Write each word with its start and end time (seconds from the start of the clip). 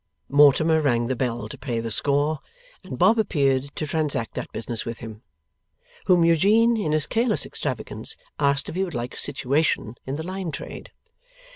Mortimer 0.29 0.81
rang 0.81 1.05
the 1.05 1.15
bell 1.15 1.47
to 1.47 1.59
pay 1.59 1.79
the 1.79 1.91
score, 1.91 2.39
and 2.83 2.97
Bob 2.97 3.19
appeared 3.19 3.69
to 3.75 3.85
transact 3.85 4.33
that 4.33 4.51
business 4.51 4.83
with 4.83 4.97
him: 4.97 5.21
whom 6.07 6.25
Eugene, 6.25 6.75
in 6.75 6.91
his 6.91 7.05
careless 7.05 7.45
extravagance, 7.45 8.15
asked 8.39 8.67
if 8.67 8.73
he 8.73 8.83
would 8.83 8.95
like 8.95 9.13
a 9.13 9.17
situation 9.19 9.93
in 10.07 10.15
the 10.15 10.23
lime 10.25 10.51
trade? 10.51 10.91